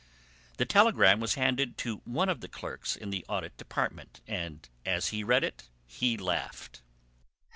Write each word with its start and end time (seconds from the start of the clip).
The 0.57 0.65
telegram 0.65 1.19
was 1.19 1.35
handed 1.35 1.77
to 1.77 1.97
one 2.05 2.27
of 2.27 2.41
the 2.41 2.47
clerks 2.47 2.95
in 2.95 3.11
the 3.11 3.23
Audit 3.29 3.55
Department, 3.57 4.19
and 4.25 4.67
as 4.83 5.09
he 5.09 5.23
read 5.23 5.43
it 5.43 5.69
he 5.85 6.17
laughed. 6.17 6.81